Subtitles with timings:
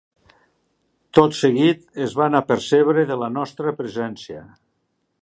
[1.17, 4.47] Tot seguit es van apercebre de la nostra presència.